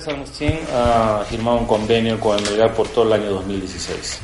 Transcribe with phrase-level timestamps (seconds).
[0.00, 4.18] San Agustín ha firmado un convenio con el Melgar por todo el año 2016.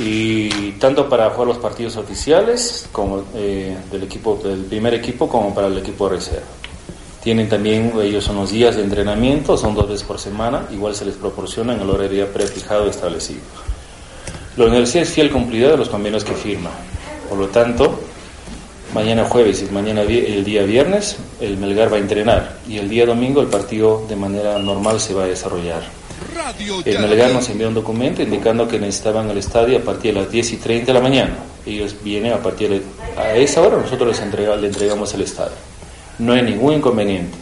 [0.00, 5.54] Y tanto para jugar los partidos oficiales como eh, del equipo del primer equipo como
[5.54, 6.48] para el equipo de reserva.
[7.22, 11.04] Tienen también ellos son los días de entrenamiento, son dos veces por semana, igual se
[11.04, 13.42] les proporciona en el horario prefijado establecido.
[14.56, 16.70] La universidad es fiel cumplidora de los convenios que firma.
[17.28, 18.00] Por lo tanto,
[18.94, 23.04] mañana jueves y mañana el día viernes el Melgar va a entrenar y el día
[23.04, 25.82] domingo el partido de manera normal se va a desarrollar.
[26.84, 30.30] El Melgar nos envió un documento indicando que necesitaban el estadio a partir de las
[30.30, 31.34] 10 y 30 de la mañana.
[31.66, 32.82] Ellos vienen a partir de
[33.20, 35.56] a esa hora nosotros les entrega, entregamos el estadio.
[36.20, 37.36] No hay ningún inconveniente.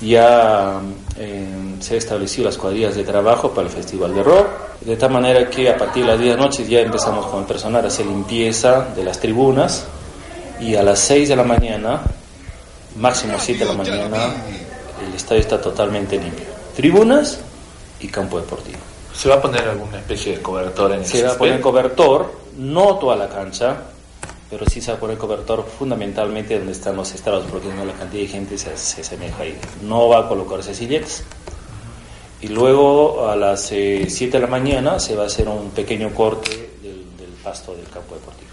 [0.00, 0.80] Ya
[1.18, 1.46] eh,
[1.80, 4.46] se han establecido las cuadrillas de trabajo para el Festival de Rock,
[4.80, 7.40] de tal manera que a partir de las 10 de la noche ya empezamos con
[7.40, 9.86] el personal a hacer limpieza de las tribunas
[10.60, 12.02] y a las 6 de la mañana,
[12.96, 14.34] máximo 7 de la mañana,
[15.06, 16.46] el estadio está totalmente limpio.
[16.74, 17.38] Tribunas
[18.00, 18.78] y campo deportivo.
[19.14, 22.32] ¿Se va a poner alguna especie de cobertor en el Se va a poner cobertor,
[22.58, 23.76] no toda la cancha,
[24.50, 27.94] pero sí se va a poner cobertor fundamentalmente donde están los estados, porque no la
[27.94, 29.58] cantidad de gente se, se asemeja ahí.
[29.82, 31.24] No va a colocarse silletes.
[32.40, 36.14] Y luego a las 7 eh, de la mañana se va a hacer un pequeño
[36.14, 36.50] corte
[36.82, 38.50] del, del pasto del campo deportivo.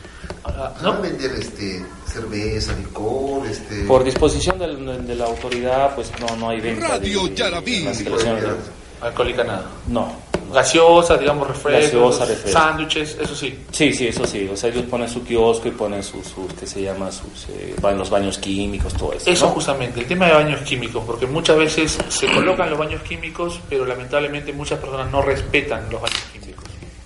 [0.81, 1.02] ¿No?
[1.02, 3.47] vender este, cerveza, licor?
[3.47, 3.86] Este...
[3.86, 8.58] Por disposición de, de, la autoridad, pues no, no hay venta Radio de, de,
[9.02, 9.66] Alcohólica nada.
[9.88, 10.33] No.
[10.53, 13.58] Gaseosa, digamos, refrescos, sándwiches, eso sí.
[13.71, 14.47] Sí, sí, eso sí.
[14.52, 17.11] O sea, ellos ponen su kiosco y ponen sus, sus que se llama?
[17.11, 19.30] Sus, eh, los baños químicos, todo eso.
[19.30, 23.59] Eso justamente, el tema de baños químicos, porque muchas veces se colocan los baños químicos,
[23.67, 26.23] pero lamentablemente muchas personas no respetan los baños químicos.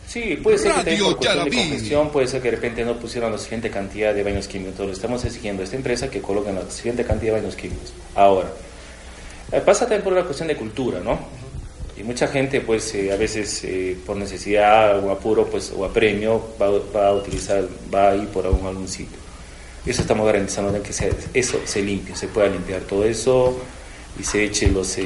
[0.08, 3.30] Sí, puede ser que por cuestión de congestión, puede ser que de repente no pusieron
[3.30, 4.72] la suficiente cantidad de baños químicos.
[4.72, 7.92] Entonces estamos exigiendo a esta empresa que coloquen la suficiente cantidad de baños químicos.
[8.16, 8.48] Ahora,
[9.52, 11.20] eh, pasa también por una cuestión de cultura, ¿no?
[11.98, 16.56] Y mucha gente, pues, eh, a veces eh, por necesidad o apuro, pues, o apremio,
[16.62, 19.18] va, va, a utilizar, va a ir por algún, algún sitio.
[19.86, 20.92] Eso estamos garantizando que
[21.34, 23.60] eso se limpie, se pueda limpiar todo eso
[24.18, 24.98] y se eche los,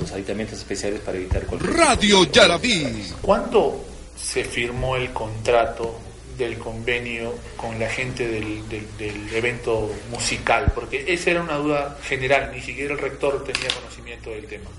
[0.00, 1.74] los aditamentos especiales para evitar cualquier...
[1.74, 3.06] Radio Yaraví.
[3.22, 3.89] ¿Cuánto
[4.22, 5.98] se firmó el contrato
[6.36, 10.72] del convenio con la gente del, del, evento musical?
[10.74, 14.70] Porque esa era una duda general, ni siquiera el rector tenía conocimiento del tema.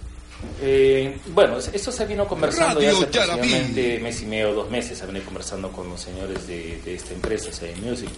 [0.59, 5.05] Eh, bueno, esto se vino conversando ya hace aproximadamente mes y medio, dos meses, se
[5.05, 8.09] venido conversando con los señores de, de esta empresa, CD Music.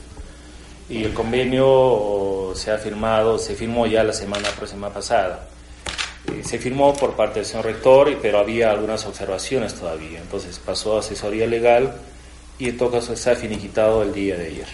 [0.90, 5.48] Y el convenio se ha firmado, se firmó ya la semana próxima pasada.
[6.28, 10.20] Eh, se firmó por parte del señor rector, pero había algunas observaciones todavía.
[10.20, 11.96] Entonces pasó a asesoría legal
[12.58, 14.68] y en todo caso ha finiquitado el día de ayer.